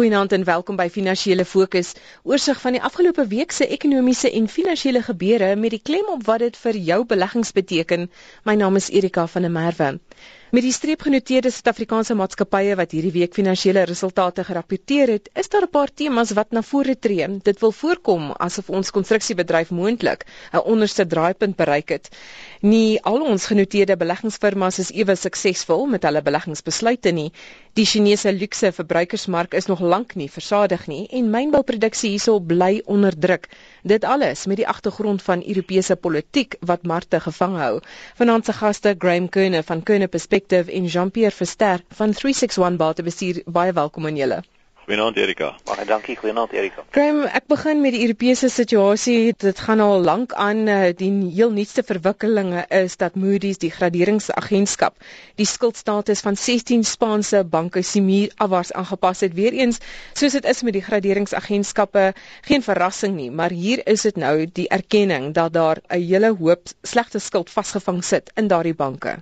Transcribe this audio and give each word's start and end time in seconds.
Goeienaand 0.00 0.32
en 0.32 0.44
welkom 0.48 0.78
by 0.80 0.86
Finansiële 0.88 1.44
Fokus. 1.44 1.90
Oorsig 2.24 2.60
van 2.60 2.72
die 2.72 2.80
afgelope 2.88 3.26
week 3.28 3.50
se 3.52 3.66
ekonomiese 3.76 4.30
en 4.32 4.46
finansiële 4.48 5.02
gebeure 5.04 5.50
met 5.60 5.74
die 5.76 5.82
klem 5.90 6.08
op 6.14 6.22
wat 6.24 6.40
dit 6.40 6.56
vir 6.62 6.78
jou 6.86 6.96
beleggings 7.10 7.52
beteken. 7.52 8.06
My 8.48 8.54
naam 8.56 8.80
is 8.80 8.88
Erika 8.88 9.26
van 9.28 9.44
der 9.44 9.52
Merwe. 9.52 9.90
Met 10.50 10.64
die 10.66 10.72
streepgenoteerde 10.74 11.50
Suid-Afrikaanse 11.54 12.14
maatskappye 12.18 12.72
wat 12.74 12.90
hierdie 12.90 13.12
week 13.14 13.36
finansiële 13.38 13.84
resultate 13.86 14.42
gerapporteer 14.48 15.12
het, 15.14 15.28
is 15.38 15.48
daar 15.48 15.62
'n 15.62 15.70
paar 15.70 15.90
temas 15.94 16.32
wat 16.34 16.50
na 16.50 16.62
vore 16.62 16.98
tree. 16.98 17.28
Dit 17.42 17.60
wil 17.60 17.70
voorkom 17.72 18.32
asof 18.32 18.68
ons 18.70 18.90
konstruksiebedryf 18.90 19.70
moontlik 19.70 20.24
'n 20.52 20.58
onderste 20.64 21.06
draaipunt 21.06 21.56
bereik 21.56 21.88
het. 21.88 22.08
Nie 22.62 23.02
al 23.02 23.20
ons 23.22 23.46
genoteerde 23.46 23.96
beleggingsfirmas 23.96 24.78
is 24.78 24.90
ewe 24.90 25.14
suksesvol 25.16 25.86
met 25.86 26.02
hulle 26.02 26.22
beleggingsbesluite 26.22 27.10
nie. 27.10 27.32
Die 27.74 27.84
Chinese 27.86 28.32
luukse 28.32 28.72
verbruikersmark 28.72 29.54
is 29.54 29.66
nog 29.66 29.80
lank 29.80 30.14
nie 30.14 30.30
versadig 30.30 30.86
nie 30.86 31.06
en 31.10 31.30
mynbouproduksie 31.30 32.10
hierso 32.10 32.40
bly 32.40 32.82
onder 32.84 33.18
druk. 33.18 33.46
Dit 33.82 34.04
alles 34.04 34.46
met 34.46 34.56
die 34.56 34.68
agtergrond 34.68 35.22
van 35.22 35.42
Europese 35.46 35.96
politiek 35.96 36.56
wat 36.60 36.82
markte 36.82 37.20
gevang 37.20 37.56
hou. 37.56 37.80
Vanaand 38.14 38.44
se 38.44 38.52
gaste 38.52 38.94
Graham 38.98 39.28
Kerner 39.28 39.62
van 39.62 39.82
Kerner 39.82 40.08
Perspective 40.08 40.39
en 40.48 40.86
Jean-Pierre 40.86 41.36
Verster 41.36 41.80
van 41.88 42.12
361 42.12 42.76
Batebestuur 42.76 43.42
baie 43.46 43.72
welkom 43.72 44.06
aan 44.06 44.16
julle. 44.16 44.42
Goeienaand 44.90 45.16
Erika. 45.22 45.48
Baie 45.68 45.84
dankie, 45.86 46.16
goeienaand 46.18 46.50
Erika. 46.56 46.82
Graham, 46.90 47.20
ek 47.38 47.44
begin 47.52 47.78
met 47.78 47.92
die 47.94 48.00
Europese 48.02 48.48
situasie. 48.50 49.34
Dit 49.38 49.60
gaan 49.62 49.78
al 49.84 50.02
lank 50.02 50.32
aan. 50.32 50.64
Eh, 50.66 50.88
die 50.98 51.10
heel 51.36 51.52
nuutste 51.54 51.84
verwikkelinge 51.86 52.64
is 52.80 52.96
dat 52.98 53.14
Moody's 53.14 53.60
die 53.62 53.70
graderingsagentskap 53.70 54.98
die 55.38 55.46
skuldstatus 55.46 56.24
van 56.26 56.34
16 56.34 56.82
Spaanse 56.82 57.44
banke 57.44 57.84
simuur 57.86 58.34
afwaarts 58.42 58.72
aangepas 58.72 59.22
het. 59.22 59.38
Weereens, 59.38 59.78
soos 60.18 60.34
dit 60.40 60.50
is 60.56 60.66
met 60.66 60.74
die 60.74 60.82
graderingsagentskappe, 60.88 62.10
geen 62.50 62.66
verrassing 62.66 63.14
nie, 63.14 63.30
maar 63.30 63.54
hier 63.54 63.86
is 63.86 64.02
dit 64.10 64.18
nou 64.18 64.48
die 64.58 64.66
erkenning 64.68 65.30
dat 65.38 65.54
daar 65.54 65.78
'n 65.86 66.02
hele 66.02 66.34
hoop 66.34 66.74
slegte 66.82 67.22
skuld 67.22 67.50
vasgevang 67.50 68.02
sit 68.04 68.34
in 68.34 68.50
daardie 68.50 68.74
banke. 68.74 69.20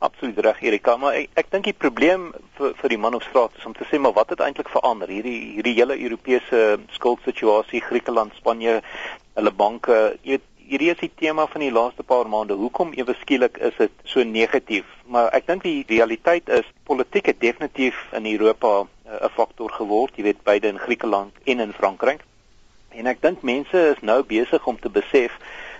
Absoluut 0.00 0.38
reg 0.38 0.62
Erika, 0.62 0.96
maar 0.96 1.14
ek, 1.18 1.28
ek 1.36 1.50
dink 1.52 1.66
die 1.68 1.76
probleem 1.76 2.30
vir 2.56 2.70
vir 2.78 2.88
die 2.88 2.98
man 2.98 3.14
op 3.14 3.24
straat 3.26 3.56
is 3.58 3.66
om 3.68 3.74
te 3.76 3.84
sê 3.90 3.98
maar 4.00 4.14
wat 4.16 4.30
het 4.32 4.40
eintlik 4.40 4.70
verander? 4.72 5.10
Hierdie 5.12 5.56
hierdie 5.56 5.74
hele 5.76 5.98
Europese 6.00 6.78
skuldsituasie, 6.96 7.82
Griekeland, 7.84 8.32
Spanje, 8.40 8.78
hulle 9.36 9.52
banke, 9.52 9.98
jy 10.24 10.38
weet 10.38 10.48
hierdie 10.70 10.90
is 10.92 11.00
die 11.02 11.10
tema 11.18 11.46
van 11.50 11.64
die 11.64 11.72
laaste 11.74 12.04
paar 12.06 12.28
maande. 12.30 12.54
Hoekom 12.54 12.92
ewe 12.94 13.14
skielik 13.20 13.58
is 13.58 13.74
dit 13.78 14.02
so 14.06 14.22
negatief? 14.24 14.86
Maar 15.10 15.32
ek 15.34 15.48
dink 15.48 15.64
die 15.66 15.82
realiteit 15.88 16.48
is 16.60 16.68
politiek 16.86 17.26
het 17.32 17.40
definitief 17.42 17.98
in 18.14 18.28
Europa 18.30 18.86
eh, 18.86 19.24
'n 19.26 19.32
faktor 19.34 19.70
geword, 19.74 20.16
jy 20.16 20.30
weet 20.30 20.44
beide 20.44 20.68
in 20.68 20.78
Griekeland 20.78 21.34
en 21.44 21.60
in 21.60 21.72
Frankryk. 21.72 22.22
En 22.90 23.06
ek 23.06 23.22
dink 23.22 23.42
mense 23.42 23.78
is 23.94 24.00
nou 24.02 24.22
besig 24.22 24.66
om 24.66 24.78
te 24.78 24.88
besef, 24.90 25.34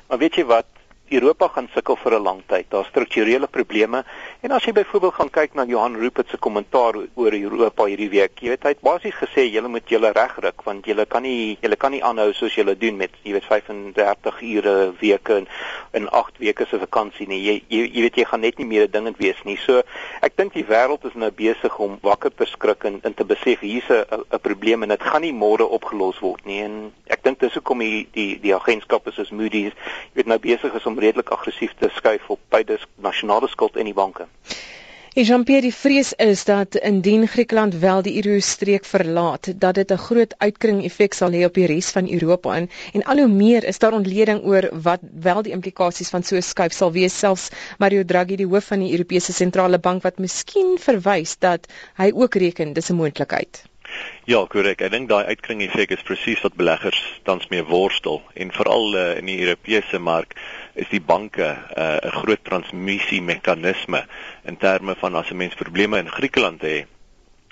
maar 0.09 0.19
weet 0.19 0.35
jy 0.35 0.45
wat, 0.45 0.67
Europa 1.11 1.49
gaan 1.49 1.69
sukkel 1.75 1.97
vir 1.97 2.15
'n 2.15 2.23
lang 2.23 2.43
tyd. 2.47 2.67
Daar's 2.71 2.89
strukturele 2.89 3.47
probleme. 3.47 4.05
En 4.41 4.51
as 4.51 4.65
jy 4.65 4.73
byvoorbeeld 4.73 5.15
gaan 5.15 5.31
kyk 5.31 5.55
na 5.55 5.65
Johan 5.65 5.97
Rupert 5.97 6.29
se 6.29 6.37
kommentaar 6.37 6.95
oor 7.15 7.33
Europa 7.33 7.85
hierdie 7.85 8.09
week, 8.09 8.39
jy 8.41 8.49
weet 8.49 8.63
hy 8.63 8.69
het 8.69 8.81
basies 8.81 9.15
gesê 9.15 9.51
julle 9.51 9.69
moet 9.69 9.89
julle 9.89 10.13
regryk 10.13 10.63
want 10.63 10.87
julle 10.87 11.07
kan 11.07 11.23
nie 11.23 11.59
julle 11.61 11.77
kan 11.77 11.91
nie 11.91 12.03
aanhou 12.03 12.33
soos 12.33 12.55
julle 12.55 12.77
doen 12.79 12.97
met 12.97 13.11
jy 13.25 13.33
weet 13.33 13.45
35 13.45 14.43
ure 14.43 14.93
weke 15.01 15.35
en 15.35 15.49
in 15.93 16.09
8 16.09 16.39
weke 16.39 16.67
se 16.67 16.79
vakansie 16.79 17.27
nie. 17.27 17.41
Jy, 17.43 17.63
jy 17.69 17.91
jy 17.91 18.03
weet 18.03 18.17
jy 18.17 18.25
gaan 18.25 18.41
net 18.41 18.59
nie 18.59 18.67
meer 18.67 18.91
dingend 18.91 19.19
wees 19.19 19.43
nie. 19.45 19.57
So 19.57 19.83
ek 20.23 20.37
dink 20.37 20.55
die 20.55 20.65
wêreld 20.65 21.05
is 21.05 21.15
nou 21.15 21.31
besig 21.31 21.79
om 21.79 21.99
wakker 22.03 22.31
te 22.31 22.47
skrik 22.47 22.85
en, 22.85 23.01
en 23.03 23.15
te 23.15 23.25
besef 23.25 23.61
hier's 23.61 23.91
'n 23.91 24.39
probleem 24.43 24.83
en 24.83 24.89
dit 24.89 25.03
gaan 25.03 25.23
nie 25.23 25.33
môre 25.33 25.67
opgelos 25.67 26.21
word 26.21 26.47
nie. 26.47 26.63
En 26.63 26.93
ek 27.09 27.25
dink 27.25 27.41
dis 27.41 27.55
hoekom 27.55 27.79
die 27.79 28.07
die 28.15 28.39
die 28.41 28.55
agentskappe 28.55 29.13
soos 29.13 29.31
Moody's 29.31 29.75
jy 29.75 30.23
weet 30.23 30.27
nou 30.31 30.39
besig 30.39 30.75
is 30.75 30.87
om 30.87 31.00
redelik 31.01 31.31
aggressief 31.35 31.75
te 31.79 31.89
skuif 31.97 32.29
op 32.29 32.41
beide 32.49 32.79
nasionale 32.97 33.49
skuld 33.49 33.77
en 33.77 33.85
die 33.85 33.95
banke. 33.95 34.27
En 35.11 35.25
Jean-Pierre, 35.27 35.67
die 35.67 35.75
vrees 35.75 36.13
is 36.23 36.45
dat 36.47 36.77
indien 36.87 37.27
Griekeland 37.29 37.75
wel 37.83 38.03
die 38.07 38.13
euro-streek 38.25 38.85
verlaat, 38.87 39.49
dat 39.61 39.75
dit 39.75 39.91
'n 39.91 39.99
groot 39.99 40.35
uitkring 40.39 40.85
effek 40.85 41.13
sal 41.13 41.33
hê 41.35 41.45
op 41.45 41.55
die 41.55 41.67
res 41.67 41.91
van 41.91 42.13
Europa 42.13 42.55
en 42.55 42.71
en 42.93 43.03
al 43.03 43.19
hoe 43.19 43.29
meer 43.29 43.65
is 43.65 43.79
daar 43.79 43.93
ontleding 43.93 44.45
oor 44.45 44.69
wat 44.83 45.01
wel 45.21 45.43
die 45.43 45.53
implikasies 45.53 46.11
van 46.15 46.23
so 46.23 46.37
'n 46.37 46.43
skuif 46.43 46.73
sal 46.73 46.93
wees. 46.93 47.19
Selfs 47.19 47.49
Mario 47.79 48.05
Draghi, 48.05 48.37
die 48.37 48.47
hoof 48.47 48.65
van 48.65 48.79
die 48.79 48.93
Europese 48.93 49.33
sentrale 49.33 49.79
bank 49.79 50.03
wat 50.03 50.19
miskien 50.19 50.79
verwys 50.79 51.39
dat 51.39 51.67
hy 51.97 52.13
ook 52.15 52.35
reken 52.35 52.73
dis 52.73 52.91
'n 52.91 52.95
moontlikheid. 52.95 53.65
Ja, 54.25 54.47
korrek. 54.47 54.81
Ek 54.81 54.91
dink 54.91 55.09
daai 55.09 55.25
uitkring 55.25 55.63
effek 55.63 55.91
is 55.91 56.03
presies 56.07 56.43
wat 56.45 56.55
beleggers 56.55 57.01
tans 57.27 57.49
mee 57.49 57.65
worstel 57.67 58.23
en 58.35 58.53
veral 58.53 58.95
uh, 58.95 59.17
in 59.19 59.27
die 59.27 59.41
Europese 59.41 59.99
mark 59.99 60.37
is 60.75 60.89
die 60.89 61.01
banke 61.01 61.49
uh, 61.49 61.99
'n 61.99 62.07
uh, 62.07 62.13
groot 62.23 62.45
transmissie 62.45 63.23
meganisme 63.23 64.07
in 64.45 64.57
terme 64.57 64.95
van 64.95 65.15
as 65.15 65.31
'n 65.31 65.37
mens 65.37 65.55
probleme 65.55 65.99
in 65.99 66.09
Griekeland 66.09 66.63
het 66.63 66.87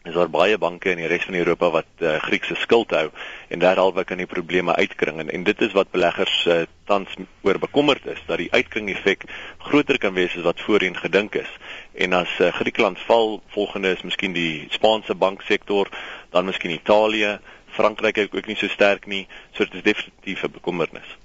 is 0.08 0.14
daar 0.14 0.30
baie 0.30 0.58
banke 0.58 0.90
in 0.90 1.00
die 1.02 1.08
res 1.10 1.24
van 1.26 1.36
Europa 1.36 1.68
wat 1.70 1.88
uh, 2.00 2.14
Griekse 2.22 2.54
skuld 2.62 2.92
hou 2.96 3.08
en 3.52 3.60
daaralwe 3.60 4.04
kan 4.08 4.20
die 4.20 4.28
probleme 4.30 4.74
uitkring. 4.74 5.18
En, 5.20 5.30
en 5.30 5.44
dit 5.44 5.60
is 5.66 5.74
wat 5.76 5.90
beleggers 5.90 6.36
uh, 6.46 6.62
tans 6.88 7.12
oor 7.42 7.58
bekommerd 7.58 8.06
is 8.06 8.22
dat 8.26 8.40
die 8.40 8.48
uitkring 8.52 8.88
effek 8.94 9.26
groter 9.68 9.98
kan 9.98 10.14
wees 10.16 10.36
as 10.36 10.46
wat 10.46 10.64
voorheen 10.64 10.96
gedink 10.96 11.34
is. 11.34 11.50
En 11.92 12.16
as 12.16 12.30
uh, 12.40 12.52
Griekeland 12.60 13.00
val 13.10 13.40
volgende 13.54 13.92
is 13.96 14.06
miskien 14.06 14.32
die 14.32 14.66
Spaanse 14.70 15.14
banksektor 15.14 15.90
dan 16.30 16.48
miskien 16.48 16.72
Italië 16.78 17.38
Frankryk 17.76 18.28
ook 18.32 18.46
nie 18.46 18.56
so 18.56 18.68
sterk 18.68 19.06
nie. 19.06 19.26
So 19.52 19.64
dit 19.64 19.74
is 19.74 19.82
definitief 19.92 20.42
'n 20.42 20.56
bekommernis 20.56 21.16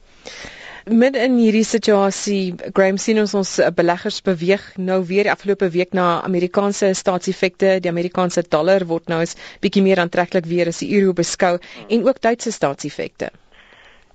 Met 0.84 1.16
in 1.16 1.38
hierdie 1.40 1.64
situasie, 1.64 2.56
Graham 2.76 2.98
sien 3.00 3.22
ons 3.22 3.34
ons 3.40 3.52
eh, 3.64 3.70
beleggers 3.72 4.18
beweeg 4.22 4.64
nou 4.76 4.98
weer 5.08 5.30
afgelope 5.32 5.70
week 5.72 5.94
na 5.96 6.22
Amerikaanse 6.28 6.90
staatseffekte. 6.94 7.78
Die 7.80 7.92
Amerikaanse 7.92 8.44
dollar 8.44 8.84
word 8.90 9.08
nou 9.08 9.22
eens 9.24 9.38
bietjie 9.64 9.84
meer 9.86 10.02
aantreklik 10.04 10.44
weer 10.44 10.68
as 10.68 10.82
die 10.84 10.90
euro 10.98 11.14
beskou 11.16 11.54
en 11.88 12.04
ook 12.04 12.20
Duitse 12.20 12.52
staatseffekte. 12.52 13.30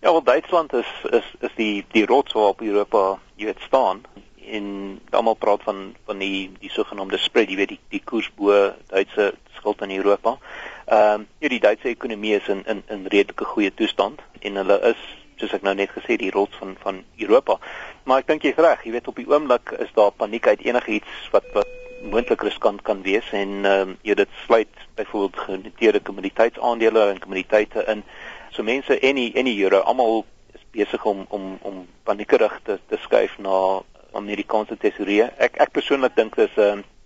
Ja, 0.02 0.12
wel 0.12 0.22
Duitsland 0.22 0.74
is 0.76 0.90
is 1.08 1.30
is 1.40 1.54
die 1.56 1.86
die 1.96 2.04
rots 2.04 2.36
waarop 2.36 2.60
Europa 2.60 3.04
jy 3.40 3.48
weet 3.48 3.64
staan 3.64 4.02
en 4.44 5.00
almal 5.10 5.40
praat 5.40 5.64
van 5.64 5.94
van 6.04 6.20
die 6.20 6.50
die 6.60 6.70
sogenaamde 6.70 7.16
spread, 7.18 7.48
jy 7.48 7.56
weet 7.62 7.72
die 7.72 7.80
die 7.96 8.02
koers 8.04 8.28
bo 8.36 8.74
Duitse 8.92 9.32
skuld 9.56 9.80
in 9.88 9.96
Europa. 9.96 10.36
Ehm 10.84 11.24
um, 11.24 11.26
die 11.40 11.64
Duitse 11.64 11.88
ekonomie 11.88 12.36
is 12.36 12.52
in 12.52 12.60
in 12.66 12.84
in 12.88 13.08
redelike 13.08 13.48
goeie 13.56 13.72
toestand 13.74 14.20
en 14.44 14.60
hulle 14.60 14.78
is 14.92 15.00
soos 15.38 15.54
ek 15.56 15.64
nou 15.66 15.74
net 15.78 15.92
gesê 15.94 16.18
die 16.20 16.32
rots 16.34 16.56
van 16.60 16.76
van 16.82 17.02
Europa. 17.18 17.58
Maar 18.04 18.22
ek 18.22 18.30
dink 18.30 18.46
jy's 18.46 18.60
reg, 18.60 18.84
jy 18.84 18.94
weet 18.96 19.10
op 19.10 19.20
die 19.20 19.28
oomblik 19.30 19.72
is 19.78 19.92
daar 19.96 20.14
paniek 20.14 20.46
uit 20.46 20.64
enigiets 20.66 21.30
wat 21.34 21.46
wat 21.56 21.70
moontlik 22.02 22.42
riskant 22.46 22.82
kan 22.86 23.02
wees 23.02 23.26
en 23.34 23.64
ehm 23.64 23.88
um, 23.88 23.96
jy 24.06 24.14
dit 24.14 24.34
sluit 24.44 24.82
byvoorbeeld 24.98 25.38
genoteerde 25.46 26.00
kommoditeitsaandele 26.00 27.08
en 27.10 27.22
kommoditeite 27.22 27.84
in. 27.94 28.04
So 28.50 28.62
mense 28.62 28.98
en 28.98 29.18
die 29.18 29.32
en 29.34 29.50
die 29.50 29.58
euro 29.62 29.80
almal 29.80 30.24
is 30.54 30.64
besig 30.74 31.04
om 31.04 31.24
om 31.28 31.56
om 31.62 31.86
paniekerig 32.04 32.60
te 32.64 32.78
te 32.88 33.00
skuif 33.02 33.38
na 33.38 33.82
Amerikaanse 34.12 34.76
tesourier. 34.76 35.32
Ek 35.38 35.58
ek 35.58 35.74
persoonlik 35.74 36.16
dink 36.16 36.38
dis 36.38 36.54
ehm, 36.56 36.84
uh, 36.84 36.97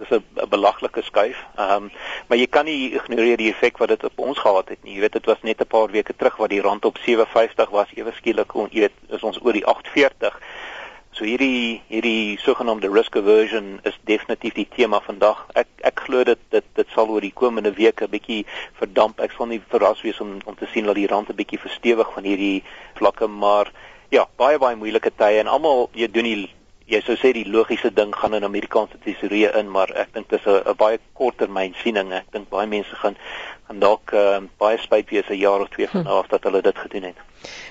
dis 0.00 0.18
'n 0.18 0.48
belaglike 0.48 1.02
skuif. 1.02 1.38
Ehm 1.56 1.84
um, 1.84 1.90
maar 2.28 2.38
jy 2.38 2.46
kan 2.46 2.64
nie 2.64 2.92
ignoreer 2.94 3.36
die 3.36 3.50
effek 3.50 3.78
wat 3.78 3.88
dit 3.88 4.04
op 4.04 4.18
ons 4.18 4.38
gehad 4.38 4.68
het 4.68 4.82
nie. 4.82 4.94
Jy 4.94 5.00
weet 5.00 5.12
dit 5.12 5.26
was 5.26 5.42
net 5.42 5.60
'n 5.60 5.66
paar 5.66 5.90
weke 5.90 6.16
terug 6.16 6.36
wat 6.36 6.50
die 6.50 6.60
rand 6.60 6.84
op 6.84 6.98
7.50 6.98 7.70
was 7.70 7.94
ewe 7.94 8.12
skielik 8.12 8.54
en 8.54 8.68
jy 8.70 8.80
weet 8.80 8.98
is 9.08 9.22
ons 9.22 9.40
oor 9.42 9.52
die 9.52 9.66
8.40. 9.66 10.36
So 11.10 11.24
hierdie 11.24 11.82
hierdie 11.88 12.38
sogenaamde 12.38 12.88
risk 12.88 13.16
aversion 13.16 13.80
is 13.82 13.98
definitief 14.04 14.54
die 14.54 14.68
tema 14.76 15.00
vandag. 15.00 15.46
Ek 15.54 15.66
ek 15.82 16.00
glo 16.06 16.24
dit 16.24 16.38
dit 16.50 16.64
dit 16.74 16.88
sal 16.94 17.08
oor 17.08 17.20
die 17.20 17.34
komende 17.34 17.72
weke 17.72 18.04
'n 18.04 18.10
bietjie 18.10 18.46
verdamp. 18.78 19.20
Ek 19.20 19.32
sal 19.32 19.46
nie 19.46 19.62
verras 19.68 20.02
wees 20.02 20.20
om 20.20 20.38
om 20.44 20.54
te 20.54 20.68
sien 20.72 20.84
dat 20.84 20.94
die 20.94 21.06
rand 21.06 21.28
'n 21.28 21.36
bietjie 21.36 21.58
verstewig 21.58 22.12
van 22.12 22.24
hierdie 22.24 22.62
vlakke, 22.94 23.26
maar 23.26 23.72
ja, 24.10 24.26
baie 24.36 24.58
baie 24.58 24.76
moeilike 24.76 25.10
tye 25.16 25.40
en 25.40 25.46
almal 25.46 25.90
jy 25.92 26.08
doen 26.10 26.24
die 26.24 26.48
jy 26.90 27.00
sou 27.06 27.14
sê 27.18 27.30
die 27.36 27.46
logiese 27.46 27.92
ding 27.94 28.10
gaan 28.16 28.34
in 28.34 28.46
Amerikaanse 28.46 28.98
tesorie 29.04 29.46
in, 29.60 29.68
maar 29.70 29.92
ek 30.02 30.10
dink 30.16 30.30
dis 30.32 30.46
'n 30.46 30.74
baie 30.76 30.98
korttermyn 31.14 31.74
siening. 31.82 32.12
Ek 32.12 32.26
dink 32.32 32.50
baie 32.50 32.66
mense 32.66 32.94
gaan 33.02 33.16
gaan 33.70 33.78
dalk 33.78 34.10
uh, 34.10 34.42
baie 34.58 34.78
spyt 34.82 35.10
wees 35.14 35.28
'n 35.30 35.38
jaar 35.38 35.60
of 35.60 35.68
twee 35.68 35.88
van 35.88 36.02
hm. 36.02 36.08
af 36.18 36.26
dat 36.26 36.42
hulle 36.42 36.62
dit 36.62 36.78
gedoen 36.78 37.02
het. 37.02 37.18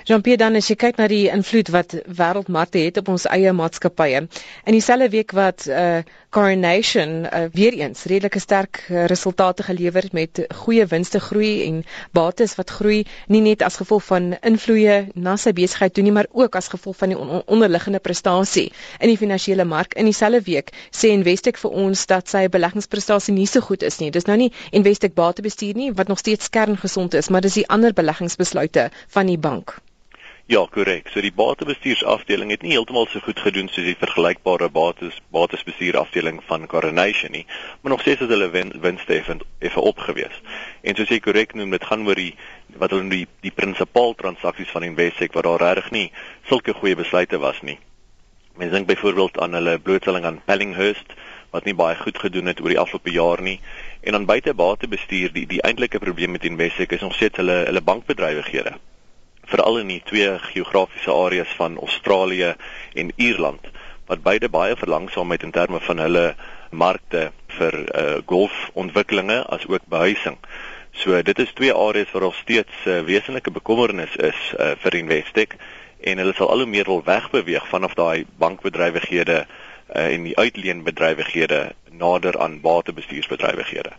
Jean-Pierre 0.03 0.41
dan 0.41 0.55
as 0.55 0.67
jy 0.71 0.75
kyk 0.75 0.97
na 0.97 1.07
die 1.11 1.27
invloed 1.29 1.69
wat 1.75 1.93
wêreldmarkte 2.07 2.79
het 2.81 2.97
op 2.97 3.11
ons 3.13 3.27
eie 3.29 3.51
maatskappye. 3.53 4.23
In 4.65 4.77
dieselfde 4.77 5.09
week 5.09 5.35
wat 5.37 5.67
uh 5.67 5.99
Coronation 6.29 7.25
uh, 7.25 7.47
weer 7.51 7.73
eens 7.73 8.03
redelike 8.05 8.39
sterk 8.39 8.83
uh, 8.89 9.05
resultate 9.09 9.63
gelewer 9.63 10.05
met 10.11 10.45
goeie 10.61 10.85
winste 10.85 11.19
groei 11.19 11.63
en 11.65 11.79
bates 12.13 12.53
wat 12.55 12.69
groei 12.69 12.99
nie 13.27 13.41
net 13.41 13.63
as 13.65 13.79
gevolg 13.81 14.03
van 14.05 14.35
invloeye 14.45 15.07
na 15.15 15.33
sy 15.41 15.55
besigheid 15.57 15.93
toe 15.93 16.03
nie 16.05 16.13
maar 16.13 16.29
ook 16.29 16.53
as 16.55 16.69
gevolg 16.69 16.99
van 17.01 17.09
die 17.09 17.17
on 17.17 17.41
onderliggende 17.45 17.99
prestasie 17.99 18.67
in 18.99 19.09
die 19.09 19.17
finansiële 19.17 19.65
mark. 19.65 19.97
In 19.97 20.05
dieselfde 20.05 20.43
week 20.45 20.69
sê 20.91 21.09
Investec 21.15 21.57
vir 21.57 21.73
ons 21.85 22.05
dat 22.05 22.29
sy 22.29 22.45
beleggingsprestasie 22.47 23.33
nie 23.33 23.49
so 23.49 23.65
goed 23.65 23.81
is 23.81 23.97
nie. 23.97 24.11
Dis 24.13 24.29
nou 24.29 24.37
nie 24.37 24.51
Investec 24.69 25.17
batebestuur 25.17 25.73
nie 25.81 25.88
nie 25.89 25.97
wat 25.97 26.07
nog 26.07 26.17
steeds 26.21 26.49
kerngesond 26.49 27.13
is, 27.13 27.29
maar 27.29 27.41
dis 27.41 27.57
die 27.57 27.67
ander 27.67 27.93
beleggingsbesluite 27.93 28.89
van 29.07 29.25
die 29.25 29.37
bank. 29.37 29.77
Ja, 30.49 30.63
korrek. 30.65 31.09
So 31.13 31.21
die 31.21 31.33
batebestuursafdeling 31.33 32.49
het 32.49 32.63
nie 32.65 32.71
heeltemal 32.73 33.05
so 33.09 33.21
goed 33.21 33.39
gedoen 33.39 33.67
soos 33.69 33.85
die 33.85 33.97
vergelykbare 33.97 34.69
bates 34.73 35.19
batesbestuurafdeling 35.33 36.39
van 36.47 36.65
Coronation 36.67 37.35
nie, 37.37 37.45
maar 37.81 37.93
nog 37.93 38.01
steeds 38.01 38.23
het 38.25 38.33
hulle 38.33 38.49
win, 38.49 38.73
winste 38.81 39.13
effens 39.13 39.45
effe 39.59 39.83
opgewees. 39.91 40.39
En 40.81 40.97
soos 40.97 41.13
jy 41.13 41.19
korrek 41.21 41.53
noem, 41.53 41.75
dit 41.77 41.85
gaan 41.85 42.07
oor 42.07 42.17
die 42.17 42.33
wat 42.81 42.95
hulle 42.95 43.13
die 43.13 43.27
die 43.45 43.53
prinsipaal 43.53 44.17
transaksies 44.17 44.73
van 44.73 44.87
Investec 44.89 45.37
wat 45.37 45.45
daar 45.45 45.61
regtig 45.67 45.91
nie 45.93 46.07
sulke 46.49 46.73
goeie 46.73 46.97
besluite 46.97 47.37
was 47.45 47.61
nie. 47.61 47.77
Mens 48.57 48.73
dink 48.73 48.89
byvoorbeeld 48.89 49.37
aan 49.39 49.53
hulle 49.53 49.77
blootstelling 49.79 50.25
aan 50.25 50.41
Pellinghurst 50.49 51.13
wat 51.53 51.69
nie 51.69 51.77
baie 51.77 51.95
goed 52.01 52.17
gedoen 52.25 52.49
het 52.49 52.59
oor 52.61 52.73
die 52.73 52.81
afgelope 52.81 53.13
jaar 53.13 53.41
nie 53.41 53.59
en 54.01 54.11
dan 54.11 54.25
buite 54.25 54.53
batebestuur 54.53 55.33
die 55.33 55.45
die 55.47 55.61
eintlike 55.61 55.99
probleem 55.99 56.31
met 56.31 56.45
Investec 56.45 56.91
is 56.91 57.01
nog 57.01 57.15
steeds 57.15 57.37
hulle 57.37 57.63
hulle 57.65 57.81
bankbedrywighede 57.81 58.77
veral 59.49 59.79
in 59.81 59.89
die 59.89 60.01
twee 60.05 60.29
geografiese 60.51 61.11
areas 61.11 61.51
van 61.57 61.77
Australië 61.77 62.53
en 62.93 63.11
Ierland 63.15 63.67
wat 64.09 64.23
beide 64.25 64.49
baie 64.49 64.75
verlangsaam 64.75 65.31
het 65.31 65.43
in 65.43 65.51
terme 65.51 65.79
van 65.85 66.01
hulle 66.01 66.25
markte 66.71 67.29
vir 67.57 67.75
uh, 67.81 68.17
golfontwikkelinge 68.25 69.39
as 69.49 69.65
ook 69.67 69.85
behuising. 69.89 70.37
So 70.91 71.21
dit 71.21 71.39
is 71.39 71.53
twee 71.53 71.73
areas 71.73 72.11
waar 72.11 72.27
nog 72.27 72.35
steeds 72.35 72.73
'n 72.85 72.89
uh, 72.89 72.97
eh, 72.97 73.05
wesenlike 73.05 73.51
bekommernis 73.51 74.15
is 74.15 74.39
uh, 74.53 74.71
vir 74.77 74.95
Investec 74.95 75.55
en 76.01 76.17
hulle 76.17 76.33
sal 76.33 76.49
al 76.49 76.63
hoe 76.63 76.69
meer 76.69 76.85
wil 76.85 77.03
wegbeweeg 77.03 77.67
vanaf 77.67 77.93
daai 77.93 78.25
bankbedrywighede 78.37 79.39
uh, 79.39 79.68
en 79.93 80.23
die 80.23 80.37
uitleenbedrywighede 80.37 81.71
nader 81.91 82.39
aan 82.39 82.61
batebestuursbedrywighede 82.61 83.91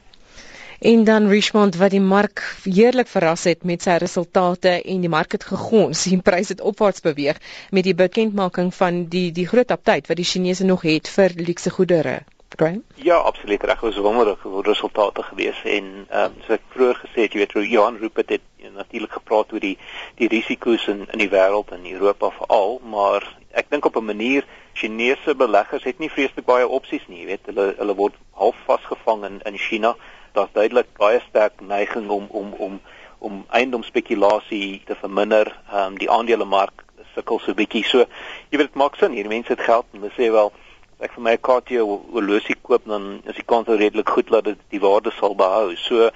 en 0.80 1.04
dan 1.04 1.28
Richmond 1.28 1.76
wat 1.76 1.92
die 1.92 2.00
mark 2.00 2.40
heerlik 2.64 3.08
verras 3.08 3.44
het 3.44 3.64
met 3.68 3.82
sy 3.84 3.98
resultate 4.00 4.78
en 4.80 5.02
die 5.04 5.12
mark 5.12 5.34
het 5.36 5.44
gegons, 5.44 6.06
die 6.08 6.20
prys 6.24 6.48
het 6.48 6.60
opwaarts 6.64 7.04
beweeg 7.04 7.36
met 7.70 7.84
die 7.84 7.94
bekendmaking 7.94 8.72
van 8.74 9.04
die 9.12 9.28
die 9.36 9.46
groot 9.46 9.70
update 9.70 10.08
wat 10.08 10.16
die 10.16 10.28
Chinese 10.30 10.64
nog 10.64 10.86
het 10.88 11.08
vir 11.08 11.36
luukse 11.36 11.70
goedere. 11.70 12.20
Graham? 12.50 12.82
Ja, 12.94 13.16
absoluut 13.16 13.62
reg. 13.62 13.80
Was 13.80 13.96
wonderlike 13.96 14.62
resultate 14.66 15.22
gewees 15.22 15.60
en 15.64 16.06
ehm 16.08 16.32
um, 16.32 16.40
so 16.46 16.56
ek 16.56 16.64
vroeër 16.72 16.98
gesê 17.04 17.26
het, 17.26 17.36
jy 17.36 17.44
weet, 17.44 17.54
Johan 17.68 18.00
Rupert 18.00 18.32
het 18.34 18.48
natuurlik 18.74 19.12
gepraat 19.12 19.52
oor 19.52 19.60
die 19.60 19.76
die 20.16 20.28
risiko's 20.32 20.88
in 20.88 21.04
in 21.12 21.22
die 21.22 21.30
wêreld 21.30 21.70
en 21.76 21.86
Europa 21.92 22.32
veral, 22.40 22.80
maar 22.82 23.28
ek 23.52 23.70
dink 23.70 23.84
op 23.84 23.96
'n 23.96 24.04
manier 24.04 24.44
Chinese 24.72 25.34
beleggers 25.34 25.84
het 25.84 25.98
nie 25.98 26.10
vreeslik 26.10 26.44
baie 26.44 26.68
opsies 26.68 27.06
nie, 27.08 27.20
jy 27.20 27.26
weet, 27.26 27.46
hulle 27.46 27.74
hulle 27.78 27.94
word 27.94 28.14
half 28.32 28.56
vasgevang 28.66 29.24
in 29.24 29.40
in 29.44 29.58
China 29.58 29.96
daar's 30.32 30.52
duidelik 30.52 30.86
baie 30.96 31.20
sterk 31.28 31.60
neiging 31.60 32.08
om 32.08 32.26
om 32.28 32.52
om 32.52 32.80
om 33.18 33.44
eiendomsspekulasie 33.48 34.82
te 34.84 34.94
verminder. 34.94 35.60
Ehm 35.72 35.92
um, 35.92 35.98
die 35.98 36.10
aandelemark 36.10 36.84
sukkel 37.14 37.40
so 37.40 37.54
bietjie. 37.54 37.84
So 37.84 38.06
jy 38.50 38.58
weet 38.58 38.70
dit 38.70 38.80
maak 38.82 38.96
sin. 38.96 39.12
Hierdie 39.16 39.34
mense 39.34 39.52
het 39.52 39.64
geld 39.66 39.86
en 39.92 40.00
hulle 40.00 40.14
sê 40.16 40.30
wel 40.32 40.52
as 40.52 41.08
ek 41.08 41.16
vir 41.16 41.24
my 41.26 41.34
'n 41.36 41.44
Cartier 41.48 41.84
horlosie 41.84 42.56
koop 42.62 42.86
dan 42.86 43.20
is 43.24 43.36
die 43.36 43.48
kans 43.52 43.68
redelik 43.68 44.08
goed 44.08 44.30
dat 44.30 44.44
dit 44.44 44.58
die 44.70 44.80
waarde 44.80 45.12
sal 45.18 45.34
behou. 45.34 45.76
So 45.76 46.10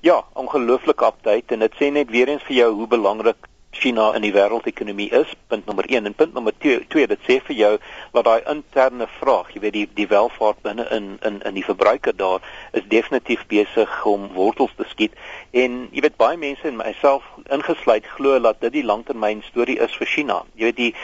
ja, 0.00 0.24
ongelooflike 0.34 1.06
update 1.06 1.54
en 1.54 1.60
dit 1.60 1.74
sê 1.80 1.92
net 1.92 2.10
weer 2.10 2.28
eens 2.28 2.42
vir 2.42 2.56
jou 2.56 2.70
hoe 2.74 2.86
belangrik 2.86 3.48
China 3.70 4.10
in 4.18 4.24
die 4.24 4.32
wêreldekonomie 4.34 5.08
is, 5.14 5.30
punt 5.48 5.66
nommer 5.66 5.86
1 5.86 6.06
en 6.06 6.14
punt 6.14 6.34
nommer 6.34 6.54
2, 6.58 7.06
dit 7.12 7.26
sê 7.26 7.36
vir 7.46 7.56
jou 7.56 7.70
dat 8.16 8.26
daai 8.26 8.48
interne 8.50 9.06
vraag, 9.20 9.52
jy 9.54 9.62
weet 9.62 9.76
die 9.76 9.84
die 10.00 10.08
welvaart 10.10 10.58
binne 10.66 10.86
in 10.96 11.12
in 11.26 11.38
in 11.46 11.54
die 11.54 11.64
verbruiker 11.64 12.16
daar 12.16 12.42
is 12.72 12.88
definitief 12.90 13.46
besig 13.52 13.94
om 14.06 14.28
wortels 14.34 14.74
te 14.76 14.88
skiet 14.90 15.14
en 15.54 15.86
jy 15.94 16.02
weet 16.06 16.18
baie 16.18 16.36
mense 16.36 16.66
en 16.66 16.80
myself 16.82 17.26
ingesluit 17.46 18.10
glo 18.16 18.40
dat 18.42 18.60
dit 18.60 18.80
die 18.80 18.86
langtermyn 18.92 19.44
storie 19.46 19.78
is 19.78 19.94
vir 20.02 20.12
China. 20.16 20.42
Jy 20.54 20.70
weet 20.70 20.80
die 20.82 20.94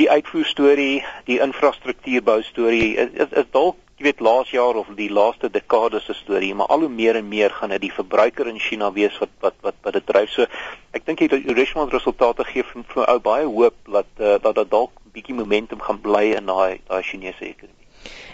die 0.00 0.10
uitvoer 0.10 0.46
storie, 0.48 1.04
die 1.28 1.38
infrastruktuurbou 1.44 2.40
storie 2.42 2.96
is 2.96 3.14
is, 3.14 3.32
is 3.44 3.50
dalk 3.54 3.78
jy 4.02 4.08
weet 4.08 4.22
laas 4.24 4.50
jaar 4.50 4.74
of 4.80 4.88
die 4.98 5.10
laaste 5.12 5.46
dekade 5.52 6.00
se 6.02 6.14
storie, 6.18 6.54
maar 6.58 6.66
al 6.74 6.86
hoe 6.86 6.90
meer 6.90 7.16
en 7.20 7.28
meer 7.28 7.52
gaan 7.54 7.70
dit 7.70 7.84
die 7.84 7.92
verbruiker 7.94 8.48
in 8.50 8.58
China 8.58 8.90
wees 8.92 9.18
wat 9.22 9.30
wat 9.44 9.54
wat 9.62 9.76
wat 9.86 9.94
dit 9.94 10.06
dryf. 10.06 10.32
So 10.32 10.46
ek 10.92 11.06
dink 11.06 11.22
die 11.24 11.54
Richmond 11.56 11.92
resultate 11.92 12.44
gee 12.48 12.64
vir, 12.68 12.82
vir 12.94 13.06
ou 13.08 13.20
baie 13.20 13.46
hoop 13.46 13.92
dat 13.98 14.10
uh, 14.20 14.38
dat 14.42 14.58
dit 14.60 14.70
dalk 14.70 14.98
bietjie 15.12 15.36
momentum 15.36 15.80
gaan 15.80 16.00
bly 16.00 16.26
in 16.38 16.50
daai 16.50 16.80
daai 16.88 17.02
Chinese 17.02 17.44
ekonomie. 17.44 17.82